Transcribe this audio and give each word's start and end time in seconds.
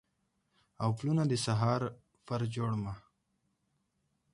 او 0.83 0.89
پلونه 0.97 1.23
د 1.27 1.33
سهار 1.45 1.81
پر 2.25 2.41
جوړمه 2.55 2.93